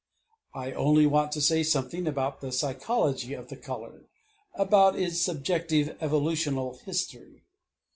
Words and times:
I 0.55 0.71
only 0.71 1.05
want 1.05 1.31
to 1.33 1.41
say 1.41 1.61
something 1.61 2.07
about 2.07 2.41
the 2.41 2.51
psychology 2.51 3.35
of 3.35 3.49
the 3.49 3.55
color, 3.55 4.07
about 4.55 4.97
its 4.97 5.21
subjective 5.21 5.95
evolutional 6.01 6.79
history. 6.83 7.43